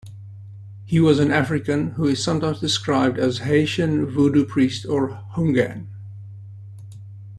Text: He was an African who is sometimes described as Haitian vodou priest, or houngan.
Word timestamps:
He 0.83 0.99
was 0.99 1.19
an 1.19 1.29
African 1.29 1.89
who 1.91 2.05
is 2.07 2.23
sometimes 2.23 2.59
described 2.59 3.19
as 3.19 3.37
Haitian 3.37 4.07
vodou 4.07 4.47
priest, 4.47 4.83
or 4.83 5.09
houngan. 5.35 5.89